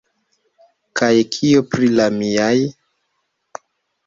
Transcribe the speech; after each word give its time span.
Kaj 1.01 1.11
kio 1.35 1.61
pri 1.75 1.91
la 2.01 2.09
miaj? 2.17 2.51